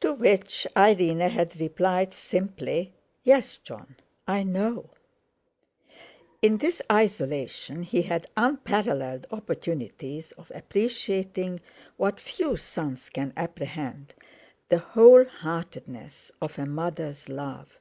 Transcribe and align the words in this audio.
To 0.00 0.12
which 0.12 0.66
Irene 0.76 1.20
had 1.20 1.60
replied 1.60 2.12
simply: 2.12 2.92
"Yes, 3.22 3.58
Jon, 3.58 3.94
I 4.26 4.42
know." 4.42 4.90
In 6.42 6.56
this 6.58 6.82
isolation 6.90 7.84
he 7.84 8.02
had 8.02 8.26
unparalleled 8.36 9.28
opportunities 9.30 10.32
of 10.32 10.50
appreciating 10.52 11.60
what 11.96 12.18
few 12.20 12.56
sons 12.56 13.08
can 13.08 13.32
apprehend, 13.36 14.14
the 14.68 14.78
whole 14.78 15.22
heartedness 15.24 16.32
of 16.42 16.58
a 16.58 16.66
mother's 16.66 17.28
love. 17.28 17.78